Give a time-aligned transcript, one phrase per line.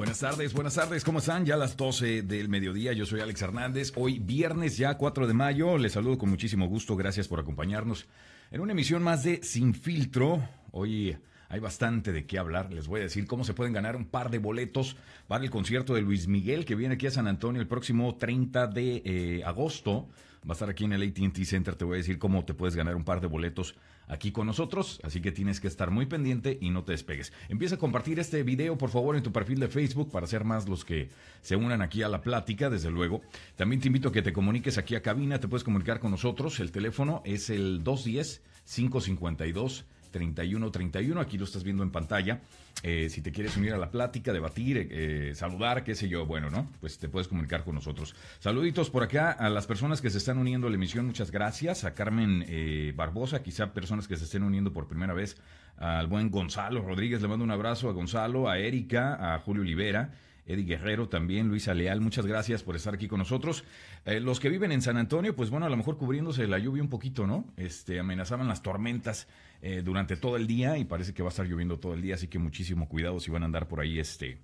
[0.00, 1.44] Buenas tardes, buenas tardes, ¿cómo están?
[1.44, 3.92] Ya las 12 del mediodía, yo soy Alex Hernández.
[3.96, 8.06] Hoy viernes ya 4 de mayo, les saludo con muchísimo gusto, gracias por acompañarnos
[8.50, 10.42] en una emisión más de Sin Filtro.
[10.72, 11.18] Hoy
[11.50, 14.30] hay bastante de qué hablar, les voy a decir cómo se pueden ganar un par
[14.30, 14.96] de boletos
[15.26, 18.68] para el concierto de Luis Miguel que viene aquí a San Antonio el próximo 30
[18.68, 20.08] de eh, agosto.
[20.48, 22.74] Va a estar aquí en el ATT Center, te voy a decir cómo te puedes
[22.74, 23.74] ganar un par de boletos
[24.06, 27.32] aquí con nosotros, así que tienes que estar muy pendiente y no te despegues.
[27.48, 30.68] Empieza a compartir este video, por favor, en tu perfil de Facebook para ser más
[30.68, 31.10] los que
[31.42, 33.20] se unan aquí a la plática, desde luego.
[33.56, 36.58] También te invito a que te comuniques aquí a cabina, te puedes comunicar con nosotros.
[36.60, 42.40] El teléfono es el 210 552 3131, aquí lo estás viendo en pantalla.
[42.82, 46.50] Eh, si te quieres unir a la plática, debatir, eh, saludar, qué sé yo, bueno,
[46.50, 46.66] ¿no?
[46.80, 48.14] Pues te puedes comunicar con nosotros.
[48.38, 51.84] Saluditos por acá a las personas que se están uniendo a la emisión, muchas gracias.
[51.84, 55.36] A Carmen eh, Barbosa, quizá personas que se estén uniendo por primera vez.
[55.76, 60.12] Al buen Gonzalo Rodríguez, le mando un abrazo a Gonzalo, a Erika, a Julio Olivera.
[60.46, 63.64] Eddie Guerrero también, Luisa Leal, muchas gracias por estar aquí con nosotros.
[64.04, 66.88] los que viven en San Antonio, pues bueno, a lo mejor cubriéndose la lluvia un
[66.88, 67.44] poquito, ¿no?
[67.56, 69.28] Este, amenazaban las tormentas
[69.62, 72.14] eh, durante todo el día y parece que va a estar lloviendo todo el día,
[72.14, 74.38] así que muchísimo cuidado si van a andar por ahí este,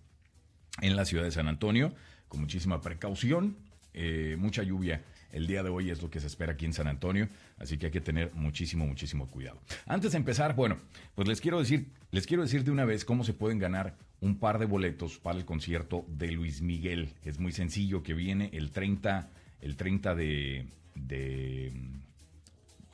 [0.82, 1.94] en la ciudad de San Antonio,
[2.28, 3.56] con muchísima precaución,
[3.94, 5.02] eh, mucha lluvia.
[5.32, 7.86] El día de hoy es lo que se espera aquí en San Antonio, así que
[7.86, 9.60] hay que tener muchísimo, muchísimo cuidado.
[9.86, 10.78] Antes de empezar, bueno,
[11.14, 14.38] pues les quiero decir, les quiero decir de una vez cómo se pueden ganar un
[14.38, 17.14] par de boletos para el concierto de Luis Miguel.
[17.24, 19.28] Es muy sencillo, que viene el 30,
[19.60, 20.66] el 30 de,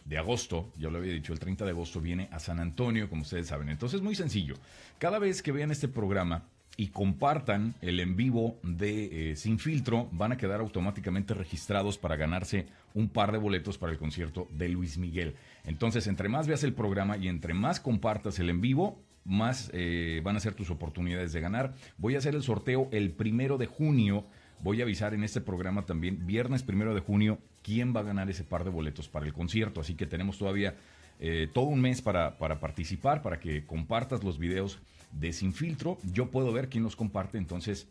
[0.04, 3.22] de agosto, ya lo había dicho, el 30 de agosto viene a San Antonio, como
[3.22, 3.68] ustedes saben.
[3.68, 4.54] Entonces, muy sencillo.
[4.98, 6.44] Cada vez que vean este programa
[6.76, 12.16] y compartan el en vivo de eh, Sin Filtro, van a quedar automáticamente registrados para
[12.16, 15.34] ganarse un par de boletos para el concierto de Luis Miguel.
[15.64, 20.20] Entonces, entre más veas el programa y entre más compartas el en vivo, más eh,
[20.24, 21.74] van a ser tus oportunidades de ganar.
[21.98, 24.24] Voy a hacer el sorteo el primero de junio.
[24.60, 28.30] Voy a avisar en este programa también, viernes primero de junio, quién va a ganar
[28.30, 29.80] ese par de boletos para el concierto.
[29.80, 30.76] Así que tenemos todavía
[31.18, 34.78] eh, todo un mes para, para, participar, para que compartas los videos
[35.12, 35.98] de Sin Filtro.
[36.12, 37.88] Yo puedo ver quién los comparte, entonces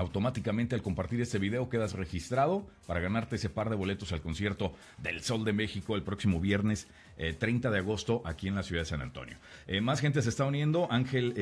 [0.00, 4.74] automáticamente al compartir este video quedas registrado para ganarte ese par de boletos al concierto
[4.98, 6.88] del Sol de México el próximo viernes
[7.38, 9.36] 30 eh, de agosto aquí en la ciudad de San Antonio.
[9.66, 10.90] Eh, más gente se está uniendo.
[10.90, 11.34] Ángel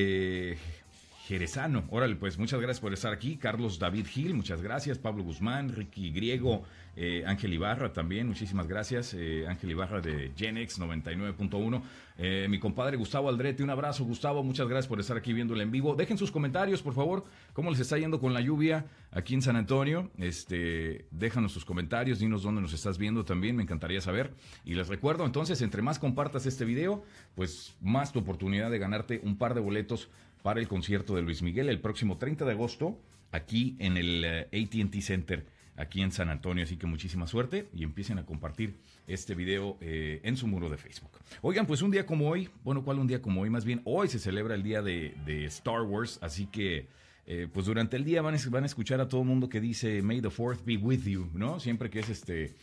[1.28, 1.84] Jerezano.
[1.91, 3.37] Órale, pues muchas gracias por estar aquí.
[3.37, 4.97] Carlos David Gil, muchas gracias.
[4.97, 6.62] Pablo Guzmán, Ricky Griego,
[6.97, 9.12] eh, Ángel Ibarra también, muchísimas gracias.
[9.12, 11.83] Eh, Ángel Ibarra de Genex 99.1.
[12.17, 14.43] Eh, mi compadre Gustavo Aldrete, un abrazo, Gustavo.
[14.43, 15.94] Muchas gracias por estar aquí viéndolo en vivo.
[15.94, 17.27] Dejen sus comentarios, por favor.
[17.53, 20.11] ¿Cómo les está yendo con la lluvia aquí en San Antonio?
[20.17, 24.33] Este, déjanos sus comentarios, dinos dónde nos estás viendo también, me encantaría saber.
[24.65, 29.21] Y les recuerdo, entonces, entre más compartas este video, pues más tu oportunidad de ganarte
[29.22, 30.09] un par de boletos
[30.43, 32.99] para el concierto de Luis Miguel el próximo 30 de agosto
[33.32, 36.65] aquí en el eh, ATT Center aquí en San Antonio.
[36.65, 38.76] Así que muchísima suerte y empiecen a compartir
[39.06, 41.12] este video eh, en su muro de Facebook.
[41.41, 43.50] Oigan, pues un día como hoy, bueno, ¿cuál un día como hoy?
[43.50, 45.15] Más bien, hoy se celebra el día de,
[45.47, 46.87] Star Wars, así que...
[47.31, 50.00] Eh, pues durante el día van van a escuchar a todo el mundo que dice
[50.00, 51.60] May the Fourth be with you, ¿no?
[51.60, 52.55] Siempre que es este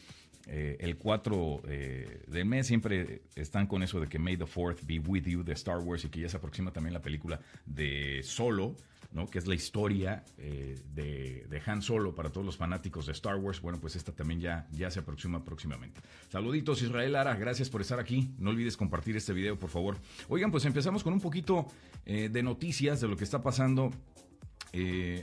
[0.48, 4.86] eh, el 4 eh, de mes siempre están con eso de que May the 4th
[4.86, 8.22] be with you de Star Wars y que ya se aproxima también la película de
[8.24, 8.76] Solo,
[9.12, 9.28] ¿no?
[9.28, 13.60] que es la historia eh, de, Han Solo para todos los fanáticos de Star Wars.
[13.60, 16.02] Bueno, pues esta también ya, ya se aproxima próximamente.
[16.30, 18.32] Saluditos Israel Ara, gracias por estar aquí.
[18.38, 19.98] No olvides compartir este video, por favor.
[20.28, 21.66] Oigan, pues empezamos con un poquito
[22.06, 23.92] de noticias de lo que está pasando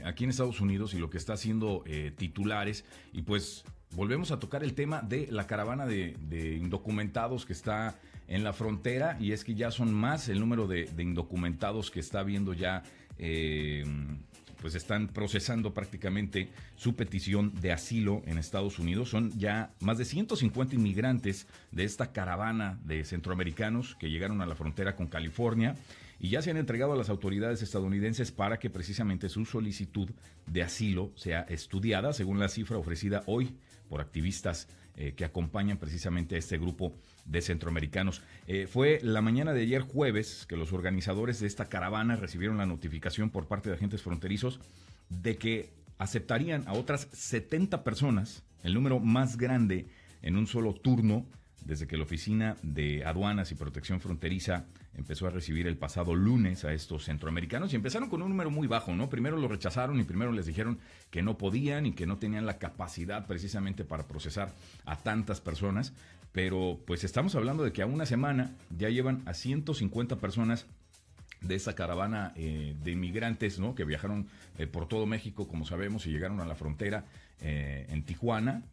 [0.03, 1.85] aquí en Estados Unidos y lo que está haciendo
[2.17, 2.83] titulares.
[3.13, 3.63] Y pues
[3.95, 6.15] volvemos a tocar el tema de la caravana de,
[6.59, 7.95] indocumentados que está
[8.27, 12.23] en la frontera y es que ya son más el número de, indocumentados que está
[12.23, 12.83] viendo ya,
[13.17, 13.83] eh,
[14.61, 19.09] pues están procesando prácticamente su petición de asilo en Estados Unidos.
[19.09, 24.55] Son ya más de 150 inmigrantes de esta caravana de centroamericanos que llegaron a la
[24.55, 25.75] frontera con California
[26.19, 30.09] y ya se han entregado a las autoridades estadounidenses para que precisamente su solicitud
[30.47, 33.53] de asilo sea estudiada, según la cifra ofrecida hoy
[33.93, 36.95] por activistas eh, que acompañan precisamente a este grupo
[37.25, 38.23] de centroamericanos.
[38.47, 42.65] Eh, fue la mañana de ayer jueves que los organizadores de esta caravana recibieron la
[42.65, 44.59] notificación por parte de agentes fronterizos
[45.09, 45.69] de que
[45.99, 49.85] aceptarían a otras 70 personas, el número más grande
[50.23, 51.27] en un solo turno
[51.63, 56.65] desde que la Oficina de Aduanas y Protección Fronteriza empezó a recibir el pasado lunes
[56.65, 59.09] a estos centroamericanos y empezaron con un número muy bajo, ¿no?
[59.09, 60.79] Primero lo rechazaron y primero les dijeron
[61.09, 64.53] que no podían y que no tenían la capacidad precisamente para procesar
[64.85, 65.93] a tantas personas,
[66.31, 70.65] pero pues estamos hablando de que a una semana ya llevan a 150 personas
[71.43, 73.75] de esa caravana eh, de inmigrantes ¿no?
[73.75, 77.05] que viajaron eh, por todo México, como sabemos, y llegaron a la frontera
[77.41, 78.63] eh, en Tijuana.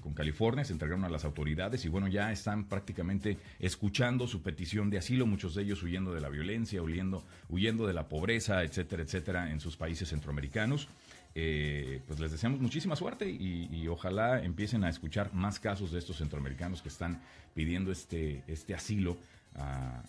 [0.00, 4.90] Con California, se entregaron a las autoridades y bueno, ya están prácticamente escuchando su petición
[4.90, 9.04] de asilo, muchos de ellos huyendo de la violencia, huyendo, huyendo de la pobreza, etcétera,
[9.04, 10.88] etcétera, en sus países centroamericanos.
[11.32, 16.82] pues les deseamos muchísima suerte y, ojalá empiecen a escuchar más casos de estos centroamericanos
[16.82, 17.22] que están
[17.54, 19.16] pidiendo este, este asilo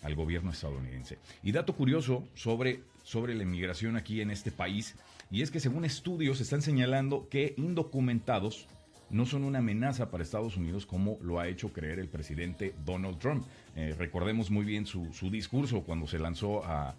[0.02, 1.18] al gobierno estadounidense.
[1.42, 4.96] Y dato curioso sobre, sobre la inmigración aquí en este país,
[5.30, 8.66] y es que según estudios están señalando que indocumentados
[9.10, 13.18] no son una amenaza para Estados Unidos como lo ha hecho creer el presidente Donald
[13.18, 13.44] Trump.
[13.76, 16.94] Eh, recordemos muy bien su, discurso cuando se lanzó a,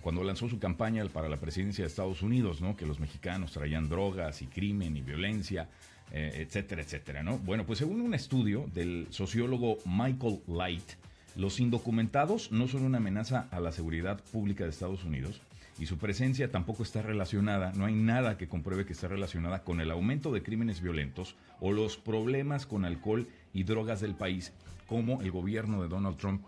[0.00, 2.76] cuando lanzó su campaña para la presidencia de Estados Unidos, ¿no?
[2.76, 5.68] Que los mexicanos traían drogas y crimen y violencia,
[6.12, 7.38] eh, etcétera, etcétera, ¿no?
[7.38, 10.92] Bueno, pues según un estudio del sociólogo Michael Light,
[11.38, 15.40] los indocumentados no son una amenaza a la seguridad pública de Estados Unidos
[15.78, 19.80] y su presencia tampoco está relacionada, no hay nada que compruebe que esté relacionada con
[19.80, 24.52] el aumento de crímenes violentos o los problemas con alcohol y drogas del país,
[24.88, 26.44] como el gobierno de Donald Trump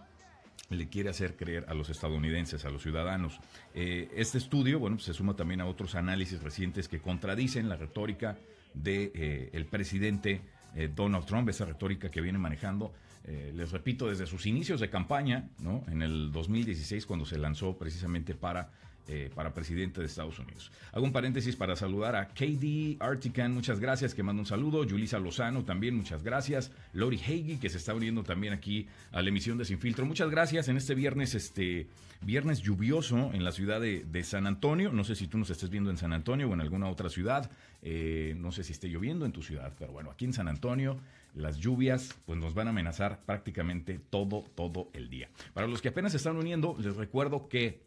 [0.70, 3.38] le quiere hacer creer a los estadounidenses, a los ciudadanos.
[3.74, 8.38] Eh, este estudio, bueno, se suma también a otros análisis recientes que contradicen la retórica
[8.74, 10.40] del de, eh, presidente
[10.74, 12.92] eh, Donald Trump, esa retórica que viene manejando
[13.24, 15.84] eh, les repito, desde sus inicios de campaña, ¿no?
[15.88, 18.70] en el 2016, cuando se lanzó precisamente para,
[19.08, 20.70] eh, para presidente de Estados Unidos.
[20.92, 24.86] Hago un paréntesis para saludar a KD Artican, muchas gracias, que manda un saludo.
[24.88, 26.70] Julisa Lozano también, muchas gracias.
[26.92, 30.06] Lori Hagee, que se está uniendo también aquí a la emisión de Sin Filtro.
[30.06, 31.88] Muchas gracias en este viernes, este
[32.22, 34.92] viernes lluvioso en la ciudad de, San Antonio.
[34.92, 37.50] No sé si tú nos estés viendo en San Antonio o en alguna otra ciudad.
[37.82, 40.98] Eh, no sé si esté lloviendo en tu ciudad, pero bueno, aquí en San Antonio
[41.34, 45.28] las lluvias pues nos van a amenazar prácticamente todo, todo el día.
[45.54, 47.80] Para los que apenas se están uniendo, les recuerdo que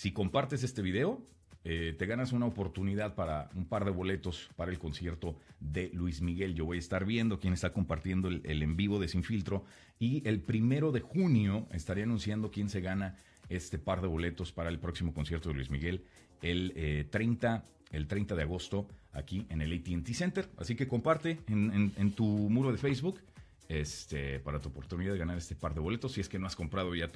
[0.00, 1.20] si compartes este video,
[1.62, 6.22] eh, te ganas una oportunidad para un par de boletos para el concierto de Luis
[6.22, 6.54] Miguel.
[6.54, 9.62] Yo voy a estar viendo quién está compartiendo el, en vivo de Sin Filtro
[9.98, 13.18] y el primero de junio estaré anunciando quién se gana
[13.50, 16.02] este par de boletos para el próximo concierto de Luis Miguel
[16.40, 17.62] el 30 eh,
[17.94, 20.48] el 30 de agosto aquí en el ATT Center.
[20.56, 23.20] Así que comparte en, tu muro de Facebook
[23.68, 26.56] este, para tu oportunidad de ganar este par de boletos si es que no has
[26.56, 27.08] comprado ya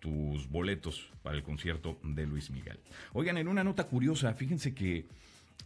[0.00, 2.80] tus boletos para el concierto de Luis Miguel.
[3.12, 5.06] Oigan, en una nota curiosa, fíjense que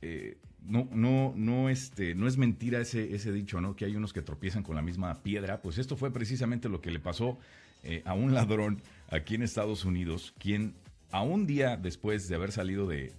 [0.02, 0.36] eh,
[0.66, 3.76] no, no, no, este, no es mentira ese, ese dicho, ¿no?
[3.76, 5.62] Que hay unos que tropiezan con la misma piedra.
[5.62, 7.38] Pues esto fue precisamente lo que le pasó
[7.82, 10.74] eh, a un ladrón aquí en Estados Unidos, quien
[11.10, 13.12] a un día después de haber salido de,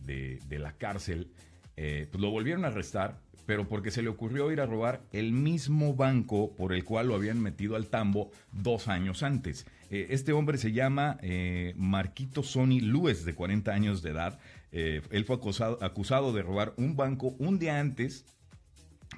[0.49, 1.29] la cárcel,
[1.77, 5.31] eh, pues lo volvieron a arrestar, pero porque se le ocurrió ir a robar el
[5.31, 9.67] mismo banco por el cual lo habían metido al tambo dos años antes.
[9.89, 14.39] Eh, este hombre se llama eh, Marquito Sony Lues, de 40 años de edad.
[14.71, 18.25] él fue acusado, acusado, de robar un banco un día antes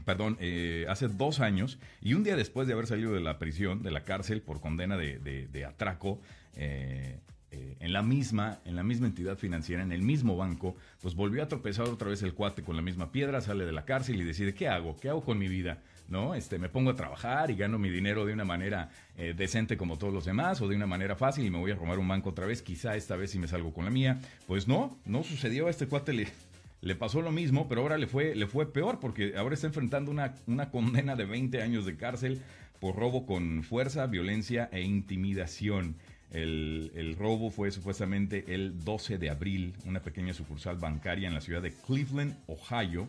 [0.05, 0.37] perdón,
[0.87, 4.03] hace dos años y un día después de haber salido de la prisión, de la
[4.03, 6.21] cárcel por condena de, de atraco,
[6.57, 7.19] eh,
[7.51, 11.47] en la misma, en la misma entidad financiera, en el mismo banco, pues volvió a
[11.47, 14.53] tropezar otra vez el cuate con la misma piedra, sale de la cárcel y decide,
[14.53, 14.97] ¿qué hago?
[14.97, 15.81] ¿Qué hago con mi vida?
[16.09, 16.35] ¿No?
[16.35, 19.97] Este, me pongo a trabajar y gano mi dinero de una manera eh, decente como
[19.97, 22.29] todos los demás o de una manera fácil y me voy a robar un banco
[22.29, 24.19] otra vez, quizá esta vez si me salgo con la mía.
[24.47, 26.27] Pues no, no sucedió, a este cuate le,
[26.81, 30.11] le pasó lo mismo, pero ahora le fue, le fue peor porque ahora está enfrentando
[30.11, 32.41] una, una condena de 20 años de cárcel
[32.79, 35.95] por robo con fuerza, violencia e intimidación.
[36.31, 41.61] El, robo fue supuestamente el 12 de abril, una pequeña sucursal bancaria en la ciudad
[41.61, 43.07] de Cleveland, Ohio,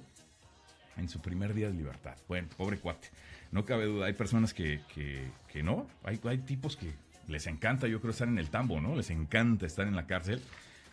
[0.96, 2.16] en su primer día de libertad.
[2.28, 3.08] Bueno, pobre cuate.
[3.50, 6.92] No cabe duda, hay personas que, que, no, hay, hay tipos que
[7.26, 8.94] les encanta, yo creo, estar en el tambo, ¿no?
[8.94, 10.40] Les encanta estar en la cárcel.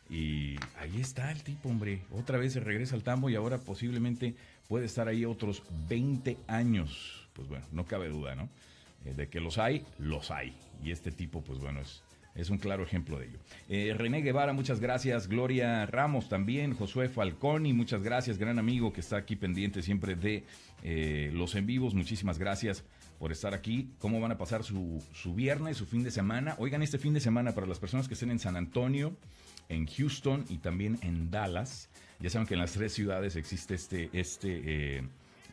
[0.09, 2.01] Y ahí está el tipo, hombre.
[2.11, 4.35] Otra vez se regresa al tambo y ahora posiblemente
[4.67, 7.27] puede estar ahí otros 20 años.
[7.33, 8.49] Pues bueno, no cabe duda, ¿no?
[9.05, 10.55] Eh, de que los hay, los hay.
[10.83, 12.03] Y este tipo, pues bueno, es
[12.35, 13.39] es un claro ejemplo de ello.
[13.69, 15.27] Eh, René Guevara, muchas gracias.
[15.27, 16.73] Gloria Ramos también.
[16.73, 18.37] Josué Falconi, muchas gracias.
[18.37, 20.43] Gran amigo que está aquí pendiente siempre de
[20.83, 21.95] eh, los en vivos.
[21.95, 22.83] Muchísimas gracias
[23.19, 23.89] por estar aquí.
[23.99, 26.55] ¿Cómo van a pasar su, su viernes, su fin de semana?
[26.59, 29.15] Oigan, este fin de semana para las personas que estén en San Antonio,
[29.69, 31.89] en Houston y también en Dallas.
[32.19, 34.97] Ya saben que en las tres ciudades existe este, este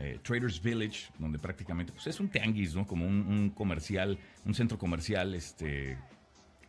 [0.01, 2.89] eh, Traders Village, donde prácticamente pues es un tianguis, ¿no?
[2.89, 5.97] Como un, un comercial, un centro comercial, este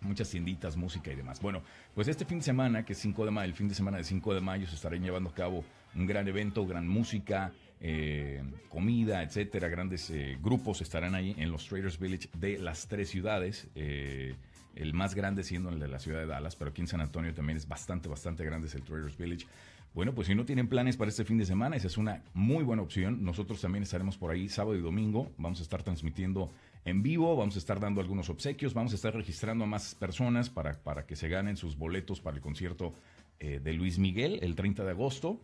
[0.03, 1.41] muchas tienditas, música y demás.
[1.41, 1.61] Bueno,
[1.93, 4.03] pues este fin de semana, que es 5 de mayo, el fin de semana de
[4.03, 5.63] 5 de mayo, se estará llevando a cabo
[5.95, 9.67] un gran evento, gran música, eh, comida, etcétera.
[9.67, 13.67] Grandes eh, grupos estarán ahí en los Traders Village de las tres ciudades.
[13.75, 14.35] Eh,
[14.75, 17.33] el más grande siendo el de la ciudad de Dallas, pero aquí en San Antonio
[17.33, 19.45] también es bastante, bastante grande, es el Traders Village.
[19.93, 22.63] Bueno, pues si no tienen planes para este fin de semana, esa es una muy
[22.63, 23.23] buena opción.
[23.23, 25.31] Nosotros también estaremos por ahí sábado y domingo.
[25.37, 26.51] Vamos a estar transmitiendo
[26.85, 30.49] en vivo, vamos a estar dando algunos obsequios, vamos a estar registrando a más personas
[30.49, 32.93] para, para que se ganen sus boletos para el concierto
[33.39, 35.39] eh, de Luis Miguel el 30 de agosto.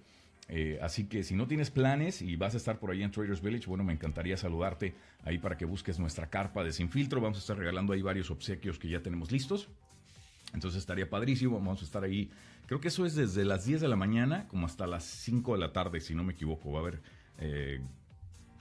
[0.51, 3.41] Eh, así que si no tienes planes y vas a estar por ahí en Traders
[3.41, 7.21] Village, bueno, me encantaría saludarte ahí para que busques nuestra carpa de Sin Filtro.
[7.21, 9.69] Vamos a estar regalando ahí varios obsequios que ya tenemos listos.
[10.53, 11.57] Entonces estaría padrísimo.
[11.59, 12.31] Vamos a estar ahí.
[12.65, 15.59] Creo que eso es desde las 10 de la mañana como hasta las 5 de
[15.59, 16.71] la tarde, si no me equivoco.
[16.71, 17.01] Va a haber
[17.37, 17.81] eh,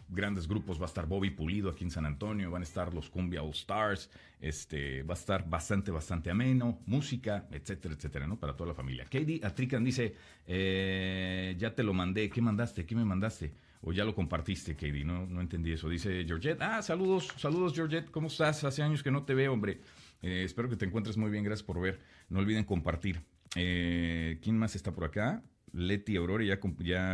[0.09, 0.81] grandes grupos.
[0.81, 3.51] Va a estar Bobby Pulido aquí en San Antonio, van a estar los Cumbia All
[3.51, 4.11] Stars,
[4.41, 8.39] este, va a estar bastante, bastante ameno, música, etcétera, etcétera, ¿no?
[8.39, 9.05] Para toda la familia.
[9.05, 10.15] Katie Atrican dice,
[10.47, 12.85] eh, ya te lo mandé, ¿qué mandaste?
[12.87, 13.53] ¿Qué me mandaste?
[13.83, 15.89] O ya lo compartiste, Katie, no, no entendí eso.
[15.89, 18.65] Dice Georgette, ah, saludos, saludos Georgette, ¿cómo estás?
[18.65, 19.81] Hace años que no te veo, hombre.
[20.23, 22.01] Eh, espero que te encuentres muy bien, gracias por ver.
[22.29, 23.23] No olviden compartir.
[23.55, 25.43] Eh, ¿Quién más está por acá?
[25.73, 26.59] Leti Aurora ya,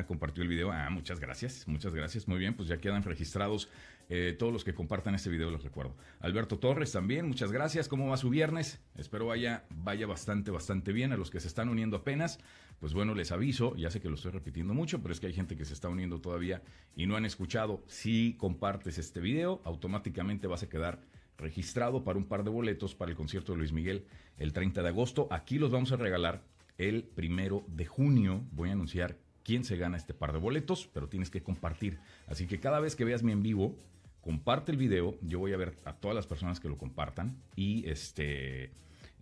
[0.06, 0.70] compartió el video.
[0.73, 2.28] Ah, muchas gracias, muchas gracias.
[2.28, 3.68] Muy bien, pues ya quedan registrados
[4.08, 5.94] eh, todos los que compartan este video, les recuerdo.
[6.20, 7.88] Alberto Torres también, muchas gracias.
[7.88, 8.80] ¿Cómo va su viernes?
[8.96, 11.12] Espero vaya, vaya bastante, bastante bien.
[11.12, 12.38] A los que se están uniendo apenas,
[12.80, 15.32] pues bueno, les aviso, ya sé que lo estoy repitiendo mucho, pero es que hay
[15.32, 16.62] gente que se está uniendo todavía
[16.96, 17.82] y no han escuchado.
[17.87, 21.00] Si compartes este video, automáticamente vas a quedar
[21.37, 24.06] registrado para un par de boletos para el concierto de Luis Miguel
[24.38, 25.28] el 30 de agosto.
[25.30, 26.42] Aquí los vamos a regalar
[26.78, 28.43] el primero de junio.
[28.52, 31.99] Voy a anunciar quién se gana este par de boletos, pero tienes que compartir.
[32.26, 33.76] Así que cada vez que veas mi en vivo,
[34.21, 35.16] comparte el video.
[35.23, 38.73] Yo voy a ver a todas las personas que lo compartan y este.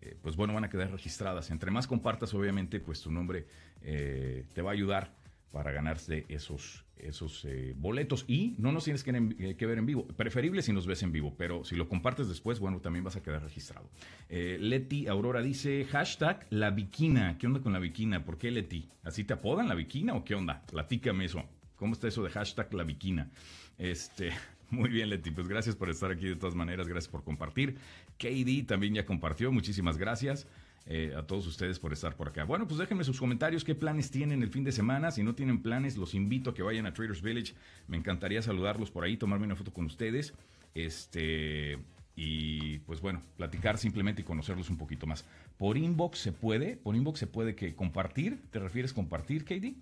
[0.00, 1.50] Eh, pues bueno, van a quedar registradas.
[1.50, 3.46] Entre más compartas, obviamente, pues tu nombre
[3.82, 5.14] eh, te va a ayudar
[5.52, 8.24] para ganarse esos, esos eh, boletos.
[8.26, 10.06] Y no nos tienes eh, que, ver en vivo.
[10.08, 13.22] Preferible si nos ves en vivo, pero si lo compartes después, bueno, también vas a
[13.22, 13.88] quedar registrado.
[14.28, 17.36] Eh, Leti Aurora dice, hashtag la viquina.
[17.38, 18.24] ¿Qué onda con la viquina?
[18.24, 18.88] ¿Por qué Leti?
[19.04, 20.62] ¿Así te apodan la viquina o qué onda?
[20.66, 21.44] Platícame eso.
[21.76, 23.30] ¿Cómo está eso de hashtag la viquina?
[23.76, 24.30] Este,
[24.70, 25.30] muy bien, Leti.
[25.30, 26.88] Pues gracias por estar aquí de todas maneras.
[26.88, 27.76] Gracias por compartir.
[28.18, 29.52] KD también ya compartió.
[29.52, 30.46] Muchísimas gracias.
[30.86, 32.44] Eh, a todos ustedes por estar por acá.
[32.44, 35.10] Bueno, pues déjenme sus comentarios, qué planes tienen el fin de semana.
[35.12, 37.54] Si no tienen planes, los invito a que vayan a Traders Village.
[37.86, 40.34] Me encantaría saludarlos por ahí, tomarme una foto con ustedes.
[40.74, 41.78] Este.
[42.14, 45.24] Y pues bueno, platicar simplemente y conocerlos un poquito más.
[45.56, 49.76] Por inbox se puede, por inbox se puede que compartir, ¿te refieres compartir, Katie?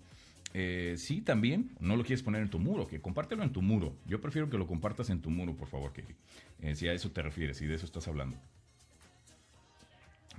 [0.53, 3.95] Eh, sí, también, no lo quieres poner en tu muro, que compártelo en tu muro.
[4.05, 6.15] Yo prefiero que lo compartas en tu muro, por favor, Katie.
[6.61, 8.37] Eh, si a eso te refieres, y de eso estás hablando.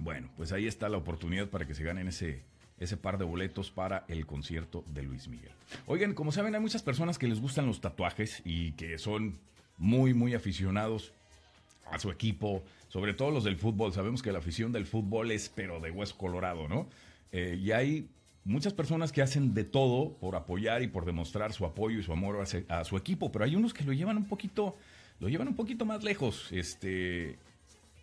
[0.02, 2.42] Bueno, pues ahí está la oportunidad para que se ganen ese,
[2.78, 5.52] ese par de boletos para el concierto de Luis Miguel.
[5.87, 9.38] Oigan, como saben, hay muchas personas que les gustan los tatuajes y que son
[9.78, 11.12] muy, muy aficionados
[11.92, 13.92] a su equipo, sobre todo los del fútbol.
[13.92, 16.88] Sabemos que la afición del fútbol es pero de hueso colorado, ¿no?
[17.30, 18.09] Eh, y hay
[18.44, 22.12] muchas personas que hacen de todo por apoyar y por demostrar su apoyo y su
[22.12, 24.76] amor a, su equipo, pero hay unos que lo llevan un poquito,
[25.21, 26.50] lo llevan un poquito más lejos.
[26.50, 27.38] Este,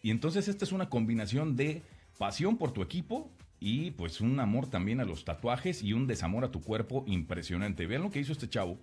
[0.02, 1.84] y entonces esta es una combinación de
[2.18, 3.30] pasión por tu equipo
[3.60, 7.88] y pues un amor también a los tatuajes y un desamor a tu cuerpo impresionante.
[7.88, 8.78] Vean lo que hizo este chavo.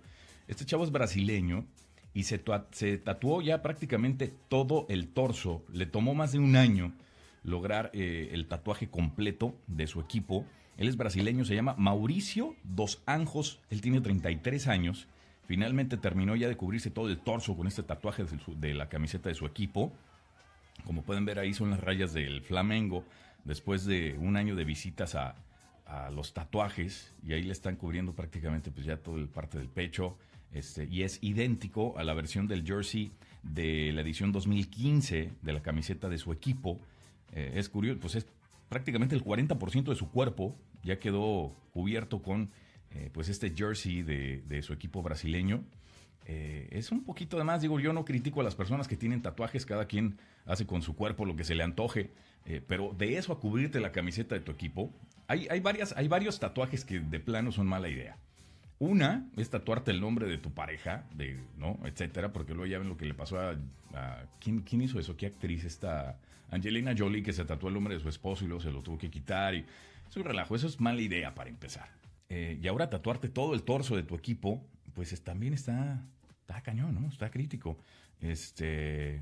[0.47, 1.65] Este chavo es brasileño
[2.13, 5.63] y se, se tatuó ya prácticamente todo el torso.
[5.71, 6.93] Le tomó más de un año
[7.43, 10.45] lograr eh, el tatuaje completo de su equipo.
[10.77, 15.07] Él es brasileño, se llama Mauricio Dos Anjos, él tiene 33 años.
[15.47, 18.25] Finalmente terminó ya de cubrirse todo el torso con este tatuaje
[18.57, 19.93] de la camiseta de su equipo.
[20.85, 23.03] Como pueden ver ahí son las rayas del Flamengo,
[23.43, 25.35] después de un año de visitas a,
[26.11, 30.17] los tatuajes, y ahí le están cubriendo prácticamente pues ya toda el parte del pecho,
[30.51, 35.61] este, y es idéntico a la versión del jersey de la edición 2015 de la
[35.61, 36.81] camiseta de su equipo.
[37.31, 38.27] Eh, es curioso, pues es
[38.67, 42.49] prácticamente el 40% de su cuerpo ya quedó cubierto con
[42.91, 45.63] eh, pues este jersey de, su equipo brasileño.
[46.29, 49.21] Eh, es un poquito de más, digo, yo no critico a las personas que tienen
[49.21, 52.11] tatuajes, cada quien hace con su cuerpo lo que se le antoje,
[52.45, 54.91] eh, pero de eso a cubrirte la camiseta de tu equipo,
[55.27, 58.17] hay, hay, varias, hay varios tatuajes que de plano son mala idea.
[58.77, 61.79] Una es tatuarte el nombre de tu pareja, de, ¿no?
[61.85, 63.55] etcétera, porque luego ya ven lo que le pasó a.
[64.39, 65.15] ¿quién, ¿quién, hizo eso?
[65.15, 66.19] ¿Qué actriz está?
[66.51, 68.97] Angelina Jolie, que se tatuó el nombre de su esposo y luego se lo tuvo
[68.97, 69.55] que quitar.
[69.55, 69.65] Y,
[70.07, 71.89] es un relajo, eso es mala idea para empezar.
[72.29, 76.03] Eh, y ahora tatuarte todo el torso de tu equipo, pues también está,
[76.47, 77.07] está cañón, ¿no?
[77.09, 77.77] Está crítico.
[78.21, 79.21] Este,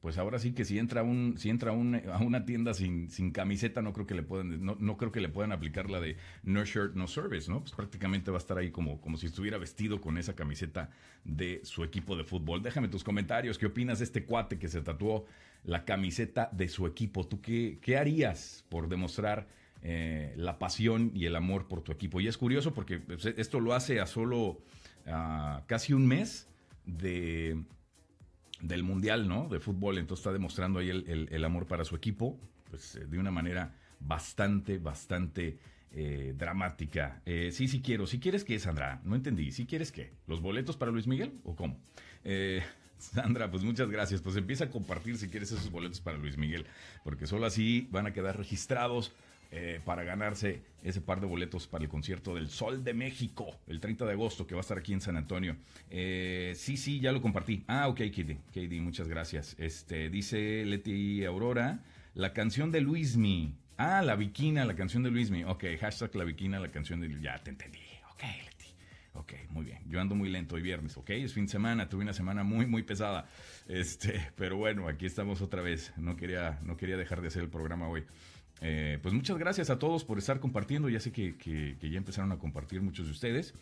[0.00, 3.30] pues ahora sí que si entra un, si entra un, a una tienda sin, sin
[3.30, 6.16] camiseta, no creo que le puedan, no, no, creo que le puedan aplicar la de
[6.42, 7.60] no shirt, no service, ¿no?
[7.60, 10.90] Pues prácticamente va a estar ahí como, como si estuviera vestido con esa camiseta
[11.24, 12.62] de su equipo de fútbol.
[12.62, 15.26] Déjame tus comentarios, ¿qué opinas de este cuate que se tatuó
[15.64, 17.26] la camiseta de su equipo.
[17.26, 19.46] ¿Tú qué, qué harías por demostrar
[19.82, 22.20] eh, la pasión y el amor por tu equipo?
[22.20, 24.62] Y es curioso porque pues, esto lo hace a solo
[25.66, 26.48] casi un mes
[26.84, 27.62] de,
[28.60, 29.48] del Mundial, ¿no?
[29.48, 29.98] De fútbol.
[29.98, 32.38] Entonces está demostrando ahí el, amor para su equipo,
[32.68, 35.58] pues de una manera bastante, bastante
[35.92, 37.22] eh, dramática.
[37.26, 38.06] Eh, sí, sí quiero.
[38.06, 39.52] Si quieres qué, Sandra, no entendí.
[39.52, 41.80] Si quieres qué, los boletos para Luis Miguel o cómo.
[42.24, 42.62] Eh,
[42.98, 44.20] Sandra, pues muchas gracias.
[44.20, 46.66] Pues empieza a compartir si quieres esos boletos para Luis Miguel,
[47.02, 49.12] porque solo así van a quedar registrados
[49.52, 53.80] eh, para ganarse ese par de boletos para el concierto del Sol de México, el
[53.80, 55.56] 30 de agosto, que va a estar aquí en San Antonio.
[55.90, 57.64] Eh, sí, sí, ya lo compartí.
[57.66, 59.56] Ah, ok, Katie, Katie, muchas gracias.
[59.58, 61.80] Este, dice Leti Aurora,
[62.14, 63.54] la canción de Luismi.
[63.76, 65.44] Ah, la Viquina, la canción de Luismi.
[65.44, 67.80] Ok, hashtag la Viquina, la canción de Ya te entendí.
[68.12, 68.66] Ok, Leti.
[69.14, 69.80] Ok, muy bien.
[69.88, 71.10] Yo ando muy lento hoy viernes, ok.
[71.10, 73.28] Es fin de semana, tuve una semana muy, muy pesada.
[73.66, 75.92] Este, pero bueno, aquí estamos otra vez.
[75.96, 78.04] No quería, no quería dejar de hacer el programa hoy.
[78.60, 80.88] Eh, pues muchas gracias a todos por estar compartiendo.
[80.88, 83.54] Ya sé que, ya empezaron a compartir muchos de ustedes.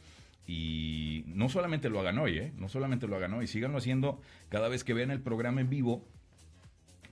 [0.47, 2.53] Y no solamente lo hagan hoy, ¿eh?
[2.57, 6.07] No solamente lo hagan hoy, síganlo haciendo cada vez que vean el programa en vivo.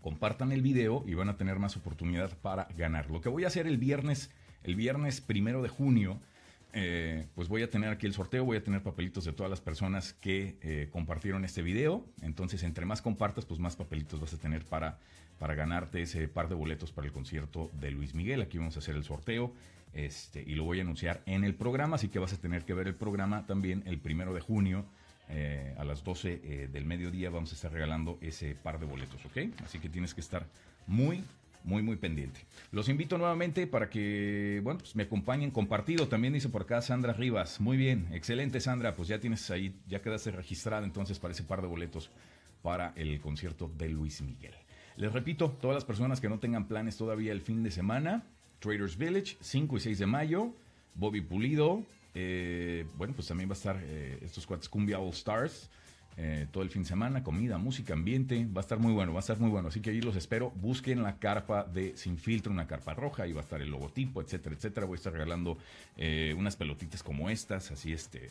[0.01, 3.11] Compartan el video y van a tener más oportunidad para ganar.
[3.11, 4.31] Lo que voy a hacer el viernes,
[4.63, 6.19] el viernes primero de junio,
[6.77, 9.61] eh, pues voy a tener aquí el sorteo, voy a tener papelitos de todas las
[9.61, 12.07] personas que eh, compartieron este video.
[12.23, 14.99] Entonces, entre más compartas, pues más papelitos vas a tener para
[15.39, 18.41] para ganarte ese par de boletos para el concierto de Luis Miguel.
[18.41, 19.53] Aquí vamos a hacer el sorteo
[19.93, 22.75] este, y lo voy a anunciar en el programa, así que vas a tener que
[22.75, 24.87] ver el programa también el primero de junio.
[25.29, 29.25] Eh, a las 12 eh, del mediodía vamos a estar regalando ese par de boletos,
[29.25, 29.39] ¿ok?
[29.65, 30.47] Así que tienes que estar
[30.87, 31.25] muy,
[31.67, 32.41] muy, muy pendiente.
[32.71, 36.09] Los invito nuevamente para que, bueno, pues me acompañen compartido.
[36.09, 37.61] También dice por acá Sandra Rivas.
[37.61, 38.97] Muy bien, excelente Sandra.
[38.97, 42.11] Pues ya tienes ahí, ya quedaste registrada entonces para ese par de boletos
[42.63, 44.55] para el concierto de Luis Miguel.
[44.97, 48.25] Les repito, todas las personas que no tengan planes todavía el fin de semana,
[48.61, 50.55] Traders Village, 5 y 6 de mayo,
[50.95, 55.69] Bobby Pulido, eh, bueno, pues también va a estar eh, estos cuates Cumbia All Stars.
[56.19, 59.19] Eh, todo el fin de semana, comida, música, ambiente, va a estar muy bueno, va
[59.19, 62.51] a estar muy bueno, así que ahí los espero, busquen la carpa de Sin Filtro,
[62.51, 65.59] una carpa roja, ahí va a estar el logotipo, etcétera, etcétera, voy a estar regalando
[66.37, 68.31] unas pelotitas como estas, así este,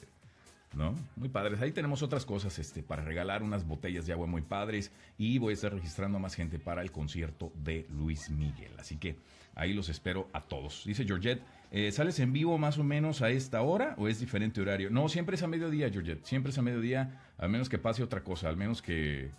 [0.75, 0.95] ¿no?
[1.15, 1.61] Muy padres.
[1.61, 5.51] Ahí tenemos otras cosas este, para regalar, unas botellas de agua muy padres y voy
[5.51, 8.71] a estar registrando a más gente para el concierto de Luis Miguel.
[8.77, 9.15] Así que
[9.55, 10.83] ahí los espero a todos.
[10.85, 14.61] Dice Georgette, eh, ¿sales en vivo más o menos a esta hora o es diferente
[14.61, 14.89] horario?
[14.89, 16.25] No, siempre es a mediodía, Georgette.
[16.25, 19.31] Siempre es a mediodía, al menos que pase otra cosa, al menos que,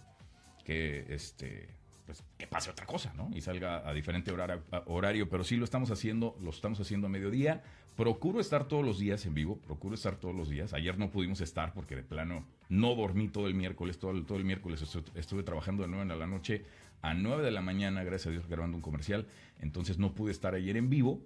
[0.65, 1.69] que este,
[2.07, 3.31] pues que pase otra cosa, ¿no?
[3.35, 7.11] Y salga a diferente horario, horario, pero sí lo estamos haciendo, lo estamos haciendo a
[7.11, 7.63] mediodía.
[7.97, 10.73] Procuro estar todos los días en vivo, procuro estar todos los días.
[10.73, 14.39] Ayer no pudimos estar porque de plano no dormí todo el miércoles, todo el, todo
[14.39, 14.85] el miércoles
[15.15, 16.65] estuve, trabajando de 9 de la noche
[17.03, 19.27] a 9 de la mañana, gracias a Dios, grabando un comercial.
[19.61, 21.23] Entonces no pude estar ayer en vivo,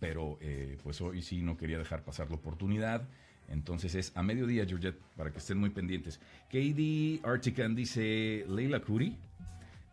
[0.00, 3.08] pero eh, pues hoy sí no quería dejar pasar la oportunidad.
[3.48, 6.20] Entonces es a mediodía, Georgette, para que estén muy pendientes.
[6.46, 9.16] Katie Artican dice, Leila Curi.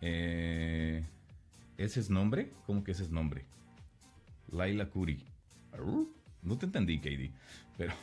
[0.02, 1.04] Eh,
[1.78, 2.52] ¿Ese es nombre?
[2.66, 3.44] ¿Cómo que ese es nombre?
[4.52, 5.24] Laila Curi.
[6.42, 7.32] No te entendí, Katie.
[7.78, 7.94] Pero,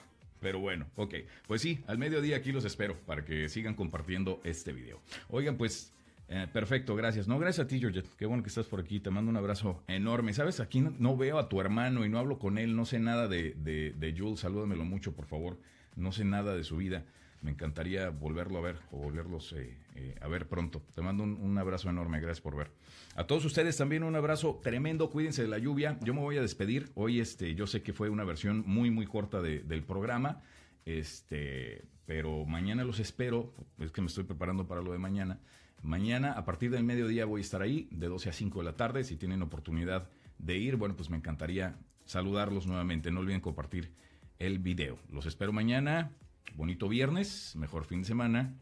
[0.41, 1.15] pero bueno, ok.
[1.47, 5.01] Pues sí, al mediodía aquí los espero para que sigan compartiendo este video.
[5.29, 5.93] Oigan, pues
[6.29, 7.29] eh, perfecto, gracias.
[7.29, 8.09] No, gracias a ti, Georgette.
[8.17, 9.01] Qué bueno que estás por aquí.
[9.01, 10.33] Te mando un abrazo enorme.
[10.35, 12.75] Sabes, aquí no, veo a tu hermano y no hablo con él.
[12.75, 14.41] No sé nada de, de, Jules.
[14.41, 15.59] Salúdamelo mucho, por favor.
[15.95, 17.05] No sé nada de su vida
[17.43, 20.83] me encantaría volverlo a ver o volverlos eh, eh, a ver pronto.
[20.95, 22.73] Te mando un, abrazo enorme, gracias por ver.
[23.15, 25.97] A todos ustedes también un abrazo tremendo, cuídense de la lluvia.
[26.03, 26.91] Yo me voy a despedir.
[26.95, 30.43] Hoy este, yo sé que fue una versión muy, muy corta del programa.
[30.85, 33.55] Este, pero mañana los espero.
[33.79, 35.39] Es que me estoy preparando para lo de mañana.
[35.83, 38.77] Mañana, a partir del mediodía, voy a estar ahí, de 12 a 5 de la
[38.77, 39.05] tarde.
[39.05, 40.09] Si tienen oportunidad
[40.39, 43.11] de ir, bueno, pues me encantaría saludarlos nuevamente.
[43.11, 43.93] No olviden compartir
[44.39, 44.99] el video.
[45.11, 46.11] Los espero mañana
[46.57, 48.55] bonito viernes, mejor fin de semana.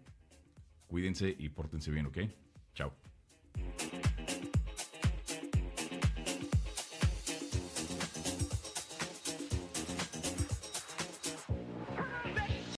[0.87, 2.18] Cuídense y pórtense bien, ¿ok?
[2.74, 2.92] Chao.